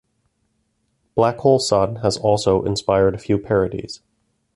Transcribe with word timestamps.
"Black 1.13 1.37
Hole 1.37 1.59
Sun" 1.59 1.97
has 1.97 2.17
also 2.17 2.63
inspired 2.63 3.13
a 3.13 3.19
few 3.19 3.37
parodies. 3.37 4.01